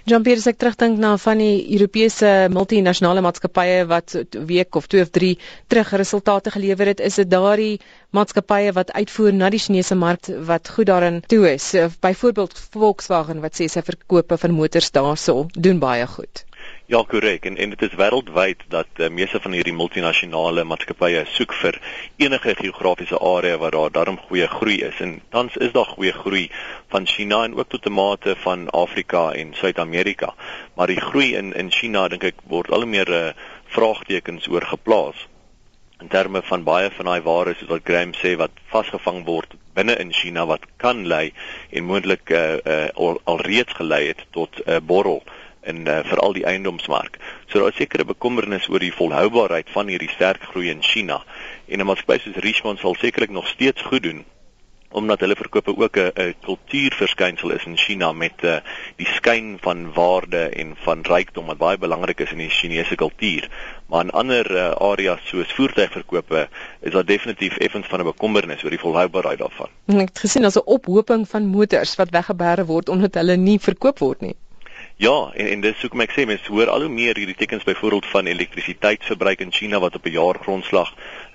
Jean-Pierre 0.09 0.41
sê 0.41 0.55
ek 0.55 0.61
terugdink 0.63 0.97
na 1.03 1.11
van 1.21 1.41
die 1.43 1.57
Europese 1.77 2.31
multinasjonale 2.55 3.21
maatskappye 3.27 3.83
wat 3.91 4.15
week 4.51 4.79
of 4.81 4.89
2 4.95 5.05
of 5.05 5.11
3 5.19 5.35
terug 5.75 5.93
resultate 6.03 6.55
gelewer 6.55 6.93
het, 6.95 7.03
is 7.11 7.19
dit 7.21 7.29
daardie 7.35 7.75
maatskappye 8.17 8.73
wat 8.79 8.95
uitvoer 8.97 9.37
na 9.37 9.53
die 9.53 9.61
Chinese 9.67 9.99
mark 10.07 10.33
wat 10.51 10.73
goed 10.77 10.89
daarin 10.89 11.21
toe 11.35 11.45
is. 11.53 11.69
Byvoorbeeld 12.01 12.57
Volkswagen 12.79 13.45
wat 13.45 13.61
sê 13.61 13.69
sy 13.69 13.85
verkope 13.91 14.41
van 14.47 14.57
motors 14.63 14.95
daarso 14.97 15.45
doen 15.53 15.85
baie 15.85 16.09
goed. 16.17 16.48
Ja, 16.88 17.02
korrek. 17.05 17.44
En 17.44 17.56
en 17.56 17.70
dit 17.70 17.82
is 17.82 17.94
wêreldwyd 18.00 18.62
dat 18.73 18.87
uh, 18.96 19.08
meeste 19.12 19.38
van 19.44 19.52
hierdie 19.52 19.75
multinasjonale 19.76 20.62
maatskappye 20.64 21.26
soek 21.29 21.52
vir 21.61 21.76
enige 22.17 22.55
geografiese 22.56 23.19
area 23.31 23.58
waar 23.61 23.75
daar 23.76 23.90
darm 23.93 24.17
goeie 24.29 24.46
groei 24.49 24.79
is. 24.87 25.02
En 25.05 25.19
tans 25.29 25.56
is 25.56 25.75
daar 25.75 25.90
goeie 25.90 26.14
groei 26.17 26.46
van 26.88 27.06
China 27.06 27.43
en 27.44 27.58
ook 27.58 27.69
tot 27.69 27.85
'n 27.87 27.93
mate 27.93 28.37
van 28.40 28.70
Afrika 28.70 29.32
en 29.32 29.52
Suid-Amerika. 29.55 30.35
Maar 30.76 30.87
die 30.87 31.00
groei 31.00 31.35
in 31.37 31.52
in 31.52 31.70
China 31.70 32.08
dink 32.08 32.25
ek 32.25 32.40
word 32.49 32.73
al 32.73 32.87
meer 32.87 33.08
uh, 33.08 33.29
vraagtekens 33.67 34.49
oor 34.49 34.64
geplaas 34.64 35.29
in 36.00 36.08
terme 36.08 36.43
van 36.43 36.64
baie 36.64 36.90
van 36.90 37.05
daai 37.05 37.20
ware 37.20 37.55
soos 37.55 37.69
wat 37.69 37.85
Graham 37.85 38.14
sê 38.14 38.37
wat 38.37 38.50
vasgevang 38.73 39.25
word 39.26 39.55
binne 39.75 39.96
in 39.99 40.12
China 40.12 40.46
wat 40.46 40.64
kan 40.76 41.05
lei 41.06 41.32
en 41.70 41.85
moontlik 41.85 42.31
uh, 42.31 42.56
uh, 42.64 42.88
al, 42.94 43.20
al 43.25 43.40
reeds 43.40 43.73
gelei 43.73 44.06
het 44.06 44.25
tot 44.31 44.56
'n 44.64 44.70
uh, 44.70 44.81
borrel 44.81 45.23
in 45.69 45.85
uh, 45.87 46.00
veral 46.09 46.32
die 46.37 46.47
eiendomsmark. 46.49 47.19
So 47.47 47.61
daar 47.61 47.73
is 47.73 47.81
sekere 47.82 48.09
bekommernis 48.09 48.69
oor 48.69 48.82
die 48.85 48.94
volhoubaarheid 48.94 49.70
van 49.76 49.93
hierdie 49.93 50.11
sterk 50.15 50.49
groei 50.53 50.73
in 50.73 50.82
China. 50.82 51.23
En 51.69 51.81
'n 51.81 51.87
maatskappy 51.87 52.19
soos 52.25 52.43
Richemont 52.49 52.79
sal 52.79 52.97
sekerlik 52.99 53.31
nog 53.31 53.49
steeds 53.49 53.82
goed 53.82 54.03
doen 54.03 54.25
omdat 54.91 55.20
hulle 55.20 55.37
verkope 55.37 55.76
ook 55.76 55.97
'n 55.97 56.35
kultuurverskynsel 56.41 57.50
is 57.50 57.65
in 57.65 57.76
China 57.76 58.12
met 58.12 58.32
uh, 58.41 58.56
die 58.97 59.06
skyn 59.06 59.59
van 59.61 59.93
waarde 59.93 60.49
en 60.49 60.76
van 60.76 61.03
rykdom 61.03 61.47
wat 61.47 61.59
baie 61.59 61.79
belangrik 61.79 62.21
is 62.21 62.32
in 62.32 62.38
die 62.38 62.50
Chinese 62.50 62.94
kultuur. 62.94 63.49
Maar 63.87 64.05
in 64.05 64.11
ander 64.11 64.50
uh, 64.56 64.71
areas 64.71 65.21
soos 65.25 65.53
voertuigverkope 65.53 66.49
is 66.81 66.93
daar 66.93 67.05
definitief 67.05 67.57
effens 67.57 67.87
van 67.87 68.00
'n 68.00 68.04
bekommernis 68.04 68.64
oor 68.64 68.71
die 68.71 68.78
volhoubaarheid 68.87 69.38
daarvan. 69.38 69.69
Ek 69.87 70.09
het 70.09 70.19
gesien 70.19 70.45
as 70.45 70.57
'n 70.57 70.64
ophoping 70.64 71.28
van 71.28 71.47
motors 71.47 71.97
wat 71.97 72.11
weggeberre 72.11 72.64
word 72.64 72.88
omdat 72.88 73.14
hulle 73.14 73.37
nie 73.37 73.59
verkoop 73.61 73.99
word 73.99 74.21
nie. 74.21 74.37
Ja, 74.99 75.31
en 75.35 75.47
en 75.47 75.61
dis 75.62 75.83
hoekom 75.85 76.00
ek 76.02 76.11
sê 76.11 76.25
mense 76.26 76.50
hoor 76.50 76.73
al 76.73 76.83
hoe 76.83 76.90
meer 76.90 77.14
hierdie 77.21 77.37
tekens 77.38 77.62
byvoorbeeld 77.62 78.07
van 78.11 78.26
elektrisiteitsverbruik 78.26 79.45
in 79.45 79.52
China 79.55 79.78
wat 79.78 79.95
op 79.95 80.07
'n 80.07 80.11
jaargrondslag 80.11 80.88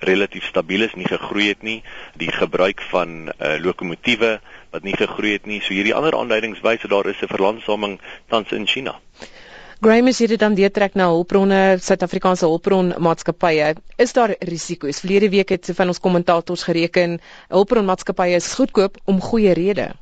relatief 0.04 0.44
stabiel 0.44 0.82
is, 0.84 0.92
nie 0.94 1.08
gegroei 1.08 1.46
het 1.48 1.62
nie, 1.62 1.82
die 2.12 2.28
gebruik 2.32 2.82
van 2.90 3.32
uh, 3.32 3.54
lokomotiewe 3.64 4.40
wat 4.70 4.82
nie 4.82 4.96
gegroei 4.96 5.32
het 5.32 5.46
nie. 5.46 5.62
So 5.62 5.72
hierdie 5.72 5.94
ander 5.94 6.12
aanduidings 6.12 6.60
wys 6.60 6.82
dat 6.82 6.90
daar 6.90 7.06
is 7.06 7.22
'n 7.22 7.32
verlandsaming 7.32 8.00
tans 8.28 8.52
in 8.52 8.66
China. 8.66 9.00
Graham 9.80 10.06
het 10.06 10.18
dit 10.18 10.38
dan 10.38 10.54
deurtrek 10.54 10.94
na 10.94 11.06
hulpbronne, 11.06 11.76
Suid-Afrikaanse 11.80 12.44
hulpbron 12.44 12.94
maatskappye. 12.98 13.74
Is 13.96 14.12
daar 14.12 14.34
risiko's? 14.38 15.00
Verlede 15.00 15.30
week 15.30 15.48
het 15.48 15.70
van 15.74 15.86
ons 15.86 16.00
kommentators 16.00 16.62
gereken, 16.62 17.20
hulpbron 17.48 17.84
maatskappye 17.84 18.34
is 18.34 18.54
goedkoop 18.54 18.96
om 19.04 19.20
goeie 19.20 19.52
redes. 19.52 19.92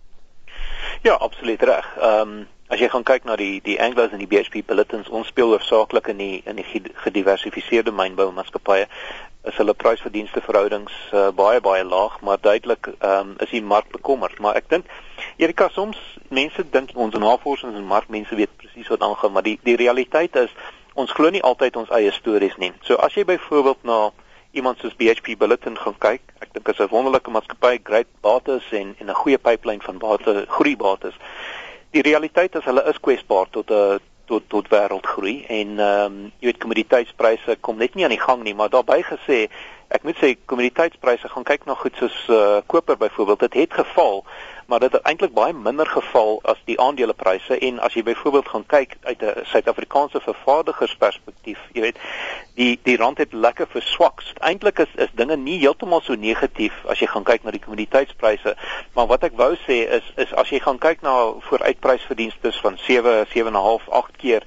Ja, 1.02 1.12
absoluut 1.12 1.62
reg. 1.62 1.96
Ehm 2.00 2.28
um, 2.28 2.46
As 2.72 2.80
jy 2.80 2.86
gaan 2.88 3.04
kyk 3.04 3.26
na 3.28 3.34
die 3.36 3.58
die 3.60 3.74
Anglos 3.84 4.14
en 4.16 4.20
die 4.22 4.26
BHP 4.26 4.62
Billiton's, 4.64 5.10
ons 5.12 5.28
speel 5.28 5.50
hoofsaaklik 5.52 6.06
in 6.08 6.20
die 6.22 6.36
in 6.48 6.56
die 6.56 6.64
gediversifiseerde 7.04 7.92
mynboumaatskappye 7.92 8.86
is 9.50 9.58
hulle 9.60 9.74
prysverdienste 9.76 10.40
verhoudings 10.46 10.94
uh, 11.12 11.26
baie 11.36 11.60
baie 11.60 11.82
laag, 11.84 12.16
maar 12.24 12.40
duidelik 12.40 12.88
um, 13.04 13.34
is 13.44 13.52
die 13.52 13.60
mark 13.60 13.90
bekommerd. 13.92 14.40
Maar 14.40 14.56
ek 14.62 14.70
dink 14.72 14.88
Erika 15.36 15.68
soms 15.74 16.00
mense 16.32 16.64
dink 16.72 16.96
ons 16.96 17.20
navorsings 17.20 17.76
en 17.76 17.92
markmense 17.92 18.40
weet 18.40 18.56
presies 18.56 18.88
wat 18.94 19.04
aangaan, 19.04 19.36
maar 19.36 19.44
die 19.44 19.58
die 19.68 19.76
realiteit 19.76 20.40
is 20.40 20.56
ons 20.96 21.12
glo 21.12 21.28
nie 21.28 21.44
altyd 21.44 21.76
ons 21.76 21.92
eie 21.92 22.16
stories 22.16 22.56
nie. 22.56 22.72
So 22.88 22.96
as 22.96 23.12
jy 23.12 23.28
byvoorbeeld 23.28 23.84
na 23.84 24.00
iemand 24.56 24.80
soos 24.80 24.96
BHP 24.96 25.36
Billiton 25.36 25.76
gaan 25.76 26.00
kyk, 26.00 26.24
ek 26.40 26.56
dink 26.56 26.72
is 26.72 26.80
'n 26.80 26.88
wonderlike 26.88 27.30
maatskappy, 27.30 27.84
great 27.84 28.08
bates 28.24 28.64
en 28.72 28.96
en 28.96 29.12
'n 29.12 29.20
goeie 29.24 29.38
pipeline 29.38 29.84
van 29.84 29.98
bate 29.98 30.46
groei 30.48 30.76
bates 30.76 31.20
die 31.92 32.02
realiteit 32.02 32.56
is 32.56 32.64
hulle 32.64 32.84
is 32.90 33.00
kwesbaar 33.00 33.50
tot 33.50 33.70
'n 33.70 33.74
uh, 33.74 34.00
tot 34.24 34.48
tot 34.48 34.68
wêreldgroei 34.72 35.44
en 35.46 35.78
ehm 35.78 36.04
um, 36.04 36.32
jy 36.40 36.50
weet 36.50 36.60
kommoditeitspryse 36.62 37.56
kom 37.60 37.76
net 37.76 37.94
nie 37.94 38.04
aan 38.06 38.14
die 38.14 38.26
gang 38.26 38.42
nie 38.42 38.54
maar 38.54 38.70
daarbey 38.72 39.02
gesê 39.02 39.38
ek 39.92 40.06
moet 40.08 40.16
sê 40.20 40.34
kommoditeitspryse 40.46 41.28
gaan 41.28 41.48
kyk 41.50 41.66
na 41.66 41.74
goed 41.74 41.96
soos 42.00 42.18
uh, 42.28 42.60
koper 42.66 42.96
byvoorbeeld 42.96 43.44
dit 43.46 43.58
het 43.62 43.74
geval 43.80 44.24
maar 44.72 44.80
dit 44.80 44.92
het 44.92 45.02
eintlik 45.02 45.32
baie 45.36 45.52
minder 45.52 45.86
geval 45.86 46.38
as 46.48 46.60
die 46.64 46.78
aandelepryse 46.80 47.58
en 47.58 47.78
as 47.84 47.92
jy 47.92 48.02
byvoorbeeld 48.06 48.46
gaan 48.48 48.62
kyk 48.66 48.94
uit 49.02 49.22
'n 49.22 49.44
Suid-Afrikaanse 49.50 50.20
vervaardigersperspektief, 50.20 51.58
jy 51.72 51.80
weet, 51.80 51.98
die 52.54 52.78
die 52.82 52.96
rand 52.96 53.18
het 53.18 53.32
lekker 53.32 53.66
verswak. 53.68 54.22
Eintlik 54.40 54.78
is 54.78 54.94
is 54.94 55.12
dinge 55.14 55.36
nie 55.36 55.58
heeltemal 55.58 56.00
so 56.00 56.14
negatief 56.14 56.72
as 56.86 56.98
jy 56.98 57.06
gaan 57.06 57.24
kyk 57.24 57.44
na 57.44 57.50
die 57.50 57.60
kommoditeitspryse, 57.60 58.56
maar 58.94 59.06
wat 59.06 59.24
ek 59.28 59.36
wou 59.36 59.52
sê 59.66 59.76
is 59.98 60.12
is 60.16 60.32
as 60.34 60.48
jy 60.48 60.60
gaan 60.60 60.78
kyk 60.78 61.02
na 61.02 61.32
vooruitprysverdienstes 61.50 62.60
van 62.60 62.78
7 62.78 63.26
7.5 63.26 63.90
8 63.90 64.16
keer 64.16 64.42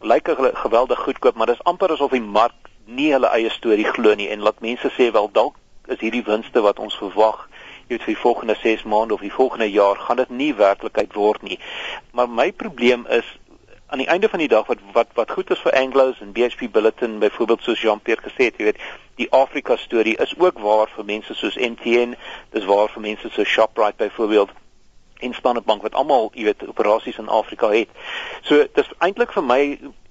lyk 0.00 0.26
hulle 0.26 0.54
geweldig 0.54 0.98
goedkoop, 0.98 1.34
maar 1.34 1.46
dis 1.46 1.64
amper 1.64 1.92
asof 1.92 2.10
die 2.10 2.20
mark 2.20 2.70
nie 2.84 3.10
hulle 3.12 3.26
eie 3.26 3.50
storie 3.50 3.90
glo 3.90 4.14
nie 4.14 4.28
en 4.28 4.40
laat 4.40 4.60
mense 4.60 4.90
sê 4.90 5.10
wel 5.10 5.30
dalk 5.32 5.58
is 5.86 6.00
hierdie 6.00 6.24
winste 6.24 6.60
wat 6.60 6.78
ons 6.78 6.94
verwag 6.94 7.48
weet 7.94 8.06
vir 8.06 8.14
die 8.14 8.22
volgende 8.22 8.56
6 8.60 8.82
maande 8.82 9.14
of 9.14 9.22
die 9.24 9.32
volgende 9.32 9.70
jaar 9.70 9.96
gaan 9.96 10.20
dit 10.20 10.30
nie 10.30 10.52
werklikheid 10.58 11.14
word 11.14 11.42
nie. 11.42 11.58
Maar 12.12 12.28
my 12.28 12.52
probleem 12.52 13.06
is 13.06 13.28
aan 13.86 14.02
die 14.02 14.08
einde 14.08 14.28
van 14.28 14.38
die 14.42 14.48
dag 14.48 14.66
wat 14.66 14.78
wat 14.92 15.08
wat 15.14 15.30
goed 15.30 15.50
is 15.50 15.62
vir 15.62 15.76
Anglos 15.78 16.20
en 16.20 16.32
BHP 16.32 16.70
Billiton 16.72 17.18
byvoorbeeld 17.18 17.62
soos 17.62 17.80
Jean-Pierre 17.80 18.22
gesê 18.22 18.48
het, 18.50 18.58
jy 18.58 18.64
weet, 18.70 18.80
die 19.20 19.30
Afrika 19.30 19.76
storie 19.76 20.16
is 20.16 20.34
ook 20.38 20.58
waar 20.58 20.90
vir 20.96 21.04
mense 21.04 21.34
soos 21.34 21.56
MTN, 21.56 22.16
dis 22.50 22.64
waar 22.64 22.90
vir 22.90 23.02
mense 23.02 23.30
soos 23.30 23.48
Shoprite 23.48 24.02
byvoorbeeld 24.02 24.50
en 25.20 25.34
Standard 25.34 25.66
Bank 25.66 25.82
wat 25.82 25.94
almal, 25.94 26.30
jy 26.34 26.48
weet, 26.50 26.66
operasies 26.68 27.18
in 27.22 27.28
Afrika 27.28 27.70
het. 27.70 27.92
So 28.42 28.66
dis 28.74 28.90
eintlik 28.98 29.32
vir 29.32 29.46
my 29.46 29.60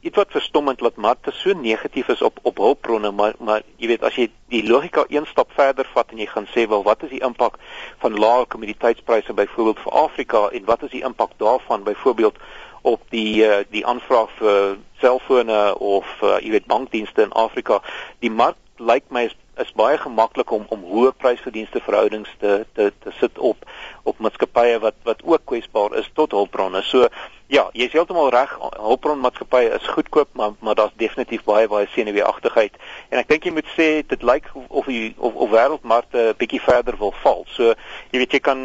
iets 0.03 0.19
wat 0.19 0.31
verstommend 0.35 0.81
laat 0.81 0.95
markte 0.95 1.31
so 1.31 1.53
negatief 1.55 2.07
is 2.11 2.21
op 2.21 2.39
op 2.41 2.57
hulpbronne, 2.57 3.11
maar 3.11 3.33
maar 3.39 3.61
jy 3.77 3.87
weet 3.87 4.03
as 4.03 4.17
jy 4.19 4.27
die 4.51 4.63
logika 4.67 5.05
een 5.07 5.25
stap 5.29 5.51
verder 5.55 5.87
vat 5.93 6.11
en 6.11 6.19
jy 6.19 6.27
gaan 6.31 6.47
sê 6.51 6.67
wel 6.67 6.83
wat 6.83 7.03
is 7.07 7.13
die 7.15 7.23
impak 7.23 7.55
van 8.03 8.19
lae 8.19 8.45
kommoditeitspryse 8.45 9.33
byvoorbeeld 9.33 9.79
vir 9.85 9.97
Afrika 10.03 10.43
en 10.49 10.65
wat 10.65 10.83
is 10.83 10.91
die 10.91 11.05
impak 11.07 11.37
daarvan 11.37 11.87
byvoorbeeld 11.87 12.37
op 12.83 13.01
die 13.09 13.45
uh, 13.47 13.61
die 13.71 13.85
aanvraag 13.87 14.31
vir 14.39 14.75
selfone 14.99 15.61
of 15.79 16.09
uh, 16.21 16.35
jy 16.43 16.51
weet 16.57 16.67
bankdienste 16.67 17.23
in 17.23 17.31
Afrika. 17.31 17.79
Die 18.19 18.31
mark 18.31 18.59
lyk 18.77 19.05
my 19.13 19.27
is, 19.29 19.35
is 19.61 19.71
baie 19.77 19.97
gemaklik 20.01 20.51
om 20.51 20.65
om 20.73 20.83
hoë 20.89 21.13
prysverdienste 21.21 21.79
verhoudings 21.85 22.31
te 22.41 22.65
te 22.75 22.89
te 23.05 23.13
sit 23.19 23.39
op 23.39 23.63
op 24.03 24.19
maatskappye 24.19 24.81
wat 24.83 24.99
wat 25.07 25.23
ook 25.23 25.45
kwesbaar 25.51 25.95
is 26.01 26.09
tot 26.19 26.35
hulpbronne. 26.35 26.83
So 26.83 27.07
ja, 27.53 27.67
jy 27.77 27.85
is 27.85 27.93
heeltemal 27.93 28.31
reg. 28.33 28.51
Hulpbronmaatskappye 28.81 29.73
is 29.77 29.89
goedkoop, 29.95 30.29
maar 30.39 30.55
maar 30.59 30.75
daar's 30.75 30.95
definitief 30.97 31.43
baie 31.45 31.67
baie 31.67 31.87
senuweeagtigheid. 31.93 32.77
En 33.13 33.21
ek 33.21 33.29
dink 33.29 33.45
jy 33.45 33.53
moet 33.53 33.69
sê 33.75 33.87
dit 34.09 34.25
lyk 34.25 34.49
of 34.67 34.89
jy 34.89 35.13
of, 35.17 35.35
of 35.45 35.51
wêreldmarkte 35.53 36.31
'n 36.31 36.37
bietjie 36.39 36.61
verder 36.63 36.97
wil 36.97 37.13
val. 37.21 37.45
So 37.53 37.75
jy 38.11 38.23
weet 38.23 38.33
jy 38.37 38.41
kan 38.49 38.59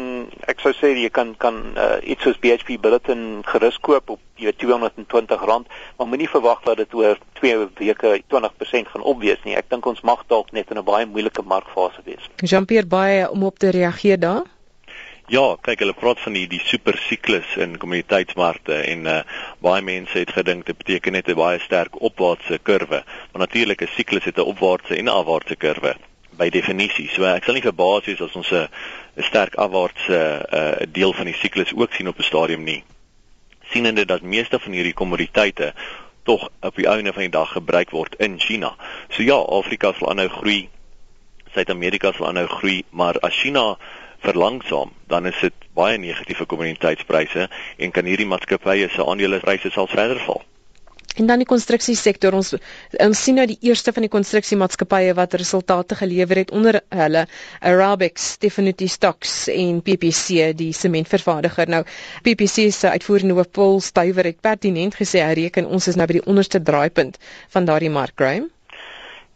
ek 0.47 0.63
sou 0.65 0.73
sê 0.73 0.93
jy 0.97 1.09
kan 1.13 1.35
kan 1.37 1.61
uh, 1.77 1.99
iets 2.01 2.25
soos 2.25 2.39
BHP 2.41 2.79
Billiton 2.81 3.43
gerus 3.45 3.77
koop 3.77 4.09
op 4.09 4.19
jy 4.39 4.49
weet 4.49 4.63
R220, 4.63 5.67
maar 5.97 6.07
moenie 6.07 6.29
verwag 6.29 6.63
dat 6.63 6.77
dit 6.77 6.93
oor 6.93 7.17
2 7.39 7.69
weke 7.77 8.21
20% 8.27 8.93
gaan 8.93 9.03
opwees 9.03 9.41
nie. 9.43 9.57
Ek 9.59 9.69
dink 9.69 9.85
ons 9.85 10.01
mag 10.01 10.23
dalk 10.27 10.51
net 10.51 10.71
in 10.71 10.79
'n 10.79 10.83
baie 10.83 11.05
moeilike 11.05 11.43
markfase 11.43 12.01
wees. 12.05 12.25
Jean-Pierre 12.41 12.87
baie 12.87 13.29
om 13.29 13.43
op 13.43 13.59
te 13.59 13.69
reageer 13.69 14.19
daar. 14.19 14.47
Ja, 15.29 15.43
kyk 15.61 15.83
hulle 15.83 15.93
praat 15.93 16.17
van 16.23 16.33
die 16.33 16.47
die 16.49 16.59
super 16.65 16.95
siklus 17.05 17.51
in 17.61 17.75
kommoditeitsmarkte 17.77 18.79
en 18.89 19.03
uh, 19.05 19.17
baie 19.61 19.83
mense 19.85 20.17
het 20.17 20.31
gedink 20.33 20.65
dit 20.65 20.77
beteken 20.77 21.13
net 21.13 21.27
'n 21.29 21.37
baie 21.37 21.59
sterk 21.61 21.99
opwaartse 22.01 22.57
kurwe. 22.57 23.03
Maar 23.31 23.41
natuurlik 23.45 23.83
'n 23.83 23.93
siklus 23.93 24.25
het 24.25 24.39
'n 24.41 24.49
opwaartse 24.53 24.95
en 24.95 25.05
'n 25.05 25.13
afwaartse 25.13 25.55
kurwe 25.55 25.93
by 26.31 26.49
definisie. 26.49 27.09
So 27.13 27.23
ek 27.23 27.43
sal 27.43 27.53
nie 27.53 27.61
verbaas 27.61 28.05
wees 28.05 28.21
as 28.21 28.33
ons 28.35 28.51
'n 28.51 28.67
sterk 29.21 29.55
afwaartse 29.55 30.17
uh, 30.49 30.85
deel 30.89 31.13
van 31.13 31.25
die 31.25 31.37
siklus 31.37 31.75
ook 31.75 31.93
sien 31.93 32.07
op 32.07 32.17
'n 32.17 32.23
stadium 32.23 32.63
nie. 32.63 32.83
Sienende 33.69 34.05
dat 34.05 34.21
meeste 34.21 34.59
van 34.59 34.71
hierdie 34.71 34.97
kommoditeite 34.97 35.73
tog 36.23 36.49
op 36.61 36.75
die 36.75 36.87
einde 36.87 37.13
van 37.13 37.21
die 37.21 37.37
dag 37.37 37.51
gebruik 37.51 37.89
word 37.89 38.15
in 38.17 38.39
China. 38.39 38.75
So 39.09 39.21
ja, 39.21 39.37
Afrika 39.37 39.93
sal 39.93 40.09
aanhou 40.09 40.29
groei. 40.29 40.69
Suid-Amerika 41.53 42.11
sal 42.11 42.27
aanhou 42.27 42.47
groei, 42.47 42.83
maar 42.89 43.19
as 43.19 43.35
China 43.35 43.77
verlangsaam, 44.25 44.91
dan 45.07 45.25
is 45.31 45.39
dit 45.41 45.67
baie 45.73 45.97
negatiewe 45.97 46.45
kommoditeitspryse 46.45 47.49
en 47.77 47.91
kan 47.91 48.05
hierdie 48.05 48.27
maatskappye 48.29 48.89
se 48.93 49.05
aandelepryse 49.05 49.71
sal 49.75 49.87
verder 49.87 50.19
val. 50.27 50.43
En 51.19 51.27
dan 51.27 51.41
die 51.41 51.47
konstruksiesektor 51.49 52.35
ons 52.37 52.53
ons 53.03 53.21
sien 53.23 53.35
nou 53.39 53.45
die 53.49 53.57
eerste 53.67 53.91
van 53.95 54.05
die 54.05 54.11
konstruksiemaatskappye 54.13 55.15
wat 55.17 55.33
resultate 55.41 55.97
gelewer 55.99 56.39
het 56.39 56.53
onder 56.55 56.77
hulle 56.95 57.25
Arabics, 57.71 58.27
Definity 58.39 58.87
Stocks 58.87 59.33
en 59.51 59.81
PPC 59.83 60.53
die 60.61 60.69
sementvervaardiger. 60.75 61.67
Nou 61.75 61.81
PPC 62.23 62.69
se 62.75 62.93
uitvoerende 62.93 63.35
hoof 63.39 63.51
Paul 63.51 63.81
Stuyver 63.83 64.31
het 64.31 64.39
pertinent 64.45 64.95
gesê 65.01 65.25
hy 65.25 65.35
reken 65.43 65.67
ons 65.67 65.89
is 65.91 65.99
nou 65.99 66.07
by 66.07 66.21
die 66.21 66.25
onderste 66.25 66.61
draaipunt 66.71 67.19
van 67.55 67.67
daardie 67.67 67.91
mark, 67.91 68.15
Graham. 68.15 68.47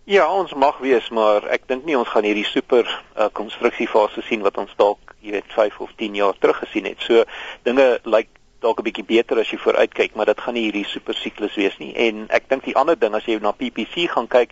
Ja, 0.06 0.26
ons 0.28 0.52
mag 0.54 0.82
wees, 0.84 1.06
maar 1.16 1.46
ek 1.48 1.64
dink 1.70 1.86
nie 1.88 1.96
ons 1.96 2.10
gaan 2.12 2.26
hierdie 2.28 2.44
super 2.44 2.84
uh, 2.84 3.30
konstruksiefase 3.32 4.20
sien 4.28 4.42
wat 4.44 4.58
ons 4.60 4.74
dalk, 4.76 5.14
jy 5.24 5.32
weet, 5.38 5.54
5 5.56 5.78
of 5.86 5.94
10 6.02 6.18
jaar 6.20 6.36
terug 6.44 6.60
gesien 6.60 6.90
het. 6.90 7.00
So 7.08 7.24
dinge 7.64 7.86
lyk 8.04 8.28
dalk 8.60 8.82
'n 8.82 8.88
bietjie 8.90 9.06
beter 9.08 9.40
as 9.40 9.54
jy 9.54 9.62
vooruitkyk, 9.64 10.18
maar 10.20 10.28
dit 10.28 10.42
gaan 10.44 10.60
nie 10.60 10.66
hierdie 10.66 10.84
super 10.92 11.16
siklus 11.16 11.56
wees 11.56 11.80
nie. 11.80 11.96
En 11.96 12.28
ek 12.36 12.50
dink 12.52 12.68
die 12.68 12.76
ander 12.76 13.00
ding 13.00 13.16
as 13.16 13.24
jy 13.24 13.40
na 13.40 13.56
PPC 13.56 14.10
gaan 14.12 14.28
kyk, 14.28 14.52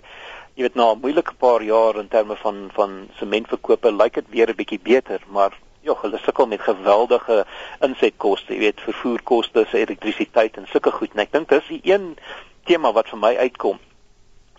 jy 0.56 0.64
weet 0.70 0.80
na 0.80 0.94
'n 0.94 1.04
moeilike 1.04 1.36
paar 1.36 1.62
jaar 1.62 2.00
in 2.00 2.08
terme 2.08 2.40
van 2.40 2.72
van 2.72 3.10
sementverkope, 3.20 3.92
lyk 3.92 4.14
dit 4.24 4.32
weer 4.32 4.48
'n 4.48 4.56
bietjie 4.56 4.80
beter, 4.80 5.20
maar 5.28 5.52
ja, 5.84 6.00
hulle 6.02 6.20
sukkel 6.24 6.48
met 6.48 6.62
geweldige 6.62 7.46
insetkoste, 7.82 8.54
jy 8.54 8.60
weet, 8.60 8.80
vervoerkoste, 8.80 9.68
elektrisiteit 9.74 10.56
en 10.58 10.68
sulke 10.72 10.92
goed. 10.92 11.12
En 11.12 11.20
ek 11.20 11.32
dink 11.32 11.50
dis 11.50 11.68
die 11.68 11.82
een 11.84 12.16
tema 12.64 12.94
wat 12.94 13.10
vir 13.10 13.20
my 13.20 13.36
uitkom 13.36 13.80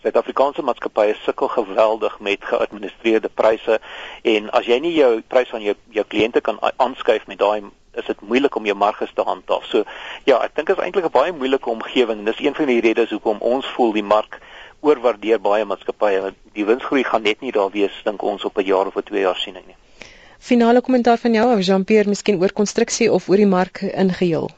Suid-Afrikaanse 0.02 0.62
maatskappye 0.66 1.14
sukkel 1.22 1.48
geweldig 1.48 2.14
met 2.20 2.44
geadministreerde 2.44 3.28
pryse 3.28 3.76
en 4.22 4.48
as 4.50 4.66
jy 4.66 4.78
nie 4.82 4.96
jou 4.96 5.20
prys 5.30 5.52
aan 5.54 5.62
jou 5.62 5.74
jou 5.94 6.04
kliënte 6.14 6.40
kan 6.42 6.58
aanskuif 6.76 7.28
met 7.30 7.38
daai 7.38 7.68
is 8.00 8.08
dit 8.08 8.24
moeilik 8.26 8.56
om 8.56 8.66
jou 8.66 8.74
marges 8.74 9.12
te 9.14 9.22
handhaaf. 9.22 9.68
So 9.70 9.84
ja, 10.26 10.40
ek 10.40 10.56
dink 10.56 10.72
dit 10.72 10.76
is 10.76 10.82
eintlik 10.82 11.06
'n 11.06 11.14
baie 11.14 11.32
moeilike 11.32 11.70
omgewing. 11.70 12.24
Dis 12.26 12.40
een 12.40 12.54
van 12.54 12.66
die 12.66 12.80
redes 12.80 13.10
hoekom 13.10 13.38
ons 13.38 13.66
voel 13.76 13.92
die 13.92 14.02
mark 14.02 14.40
oorwaardeer 14.80 15.40
baie 15.40 15.64
maatskappye. 15.64 16.32
Die 16.52 16.64
winsgroei 16.64 17.04
gaan 17.04 17.22
net 17.22 17.40
nie 17.40 17.52
daar 17.52 17.70
wees 17.70 18.00
dink 18.04 18.22
ons 18.22 18.44
op 18.44 18.58
'n 18.58 18.64
jaar 18.64 18.86
of 18.86 18.96
'n 18.96 19.02
2 19.02 19.20
jaar 19.20 19.36
siening 19.36 19.66
nie. 19.66 19.76
Finale 20.38 20.80
kommentaar 20.80 21.18
van 21.18 21.32
jou 21.32 21.46
of 21.56 21.64
Jean-Pierre 21.66 22.08
miskien 22.08 22.40
oor 22.40 22.52
konstruksie 22.52 23.12
of 23.12 23.28
oor 23.28 23.36
die 23.36 23.46
mark 23.46 23.82
in 23.82 24.10
geheel? 24.10 24.50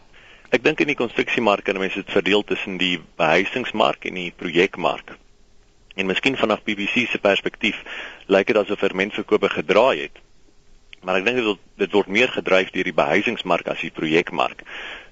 Ek 0.50 0.62
dink 0.62 0.80
in 0.80 0.86
die 0.86 0.96
konstruksiemark 0.96 1.64
kan 1.64 1.78
mense 1.78 2.00
dit 2.00 2.10
verdeel 2.10 2.44
tussen 2.44 2.78
die 2.78 3.00
behuisingsmark 3.16 4.04
en 4.04 4.14
die 4.14 4.32
projekmark. 4.36 5.18
En 5.94 6.06
miskien 6.06 6.36
vanaf 6.36 6.62
BBC 6.66 7.06
se 7.06 7.18
perspektief 7.22 7.78
lyk 8.26 8.46
dit 8.50 8.56
asof 8.58 8.82
vermensverkope 8.82 9.48
gedraai 9.48 10.00
het. 10.00 10.18
Maar 11.04 11.20
ek 11.20 11.26
dink 11.28 11.38
dit 11.38 11.62
dit 11.84 11.92
word 11.92 12.10
meer 12.10 12.32
gedryf 12.32 12.72
deur 12.74 12.88
die 12.88 12.96
behuisingsmark 12.96 13.68
as 13.70 13.82
die 13.84 13.92
projekmark. 13.94 14.64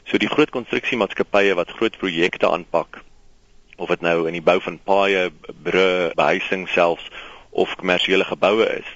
So 0.08 0.18
die 0.18 0.30
groot 0.32 0.50
konstruksiemaatskappye 0.50 1.54
wat 1.58 1.74
groot 1.78 1.98
projekte 2.00 2.50
aanpak 2.50 3.02
of 3.76 3.90
dit 3.90 4.02
nou 4.04 4.26
in 4.28 4.36
die 4.36 4.44
bou 4.44 4.58
van 4.62 4.78
paaie, 4.78 5.30
brûe, 5.64 6.12
behuising 6.14 6.68
selfs 6.70 7.08
of 7.50 7.72
kommersiële 7.80 8.24
geboue 8.24 8.66
is. 8.78 8.90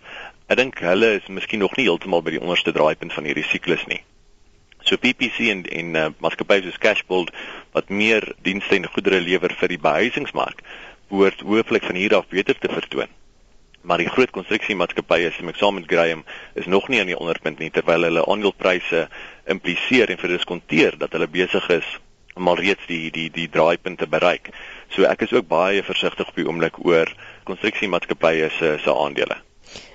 Ek 0.47 0.61
dink 0.61 0.79
hulle 0.85 1.17
is 1.17 1.31
miskien 1.33 1.63
nog 1.65 1.75
nie 1.77 1.89
heeltemal 1.89 2.23
by 2.23 2.37
die 2.37 2.43
onderste 2.43 2.75
draaipunt 2.75 3.15
van 3.15 3.27
hierdie 3.27 3.47
siklus 3.47 3.83
nie. 3.91 4.03
So 4.87 4.99
PPC 5.03 5.51
en 5.51 5.65
en 5.67 5.97
uh, 5.99 6.09
maatskappye 6.23 6.63
soos 6.67 6.79
Cashbuild 6.83 7.33
wat 7.75 7.91
meer 7.91 8.29
dienste 8.47 8.79
en 8.79 8.87
goedere 8.87 9.19
lewer 9.21 9.55
vir 9.59 9.75
die 9.75 9.83
behuisingsmark 9.83 10.63
behoort 11.09 11.41
hooflik 11.41 11.85
van 11.85 11.95
hier 11.95 12.17
af 12.17 12.29
beter 12.29 12.59
te 12.59 12.69
vertoon. 12.69 13.13
Maar 13.87 14.03
die 14.03 14.11
groot 14.11 14.31
konstruksiemaatskappye 14.35 15.31
se 15.31 15.47
eksamen 15.47 15.87
Graham 15.87 16.25
is 16.55 16.67
nog 16.67 16.89
nie 16.89 17.01
aan 17.01 17.13
die 17.13 17.19
onderpunt 17.19 17.59
nie 17.63 17.71
terwyl 17.71 18.09
hulle 18.09 18.27
aandelepryse 18.27 19.07
impliseer 19.47 20.11
en 20.11 20.19
verdiskonteer 20.19 20.99
dat 20.99 21.15
hulle 21.15 21.31
besig 21.31 21.69
is 21.71 21.97
om 22.35 22.49
al 22.49 22.59
reeds 22.61 22.87
die 22.91 23.11
die 23.15 23.31
die 23.31 23.49
draaipunte 23.49 24.07
bereik. 24.11 24.51
So 24.91 25.07
ek 25.09 25.23
is 25.29 25.33
ook 25.33 25.49
baie 25.49 25.87
versigtig 25.87 26.29
op 26.29 26.37
die 26.37 26.47
oomblik 26.49 26.83
oor 26.85 27.13
konstruksiemaatskappye 27.49 28.51
se 28.59 28.77
se 28.83 28.95
aandele. 29.07 29.46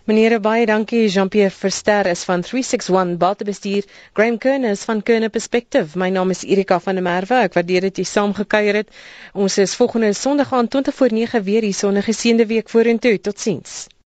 Meneer 0.09 0.33
baie 0.41 0.65
dankie 0.65 1.07
Jean-Pierre 1.13 1.53
Verster 1.53 2.07
is 2.09 2.23
van 2.25 2.41
361 2.41 3.17
Batebestuur, 3.21 3.85
Graham 4.17 4.39
Kerner 4.45 4.71
is 4.77 4.81
van 4.89 5.03
Kerner 5.03 5.29
Perspective. 5.29 5.97
My 5.97 6.09
naam 6.09 6.33
is 6.33 6.41
Erika 6.43 6.79
van 6.79 6.97
der 6.97 7.05
Merwe. 7.05 7.43
Ek 7.45 7.53
waardeer 7.59 7.85
dit 7.85 8.01
jy 8.01 8.07
saam 8.13 8.33
gekuier 8.33 8.81
het. 8.81 8.89
Ons 9.37 9.59
is 9.61 9.77
volgende 9.77 10.09
Sondag 10.17 10.53
aan 10.57 10.67
20 10.73 10.97
voor 10.97 11.13
9 11.13 11.43
weer 11.45 11.69
hier 11.69 11.77
sonder 11.83 12.03
geseënde 12.09 12.49
week 12.49 12.73
vorentoe. 12.73 13.19
Totsiens. 13.21 13.83